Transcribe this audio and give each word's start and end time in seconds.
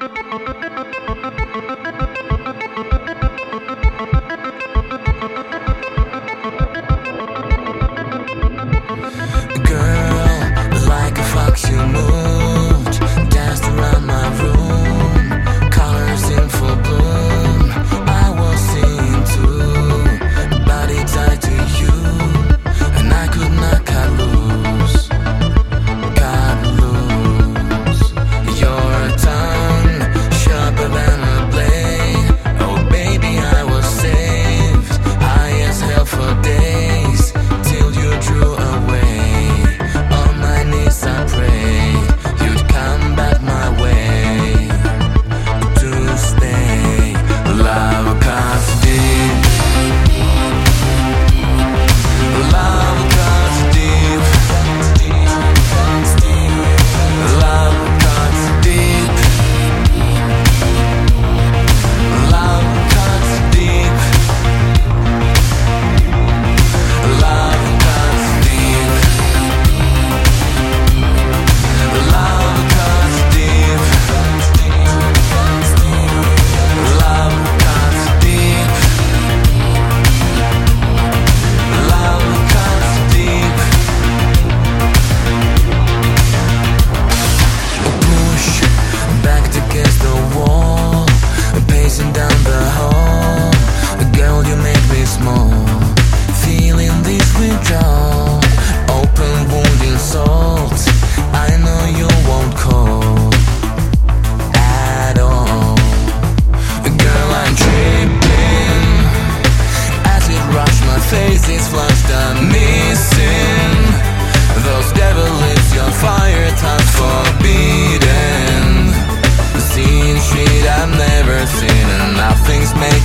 Nothing's 0.00 0.51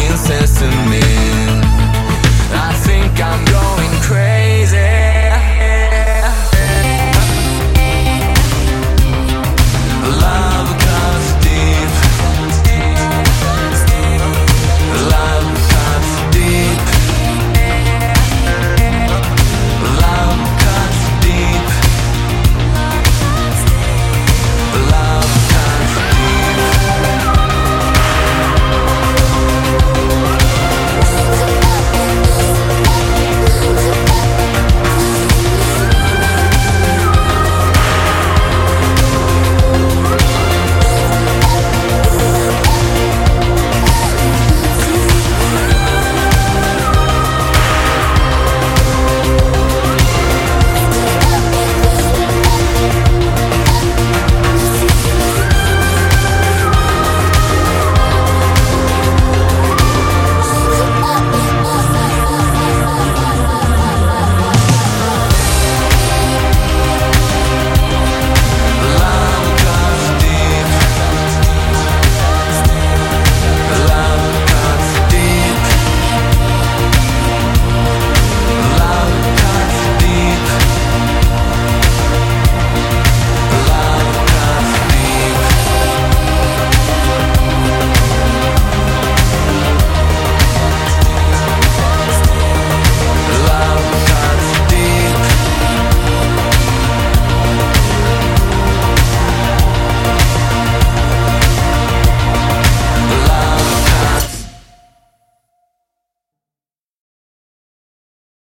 making 0.00 0.16
sense 0.16 0.58
to 0.58 0.66
me. 0.88 1.00
I 2.52 2.72
think 2.84 3.20
I'm 3.20 3.44
going 3.44 4.02
crazy. 4.02 4.29